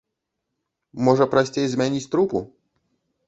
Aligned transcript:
Можа, 1.09 1.27
прасцей 1.35 1.65
змяніць 1.73 2.09
трупу? 2.13 2.39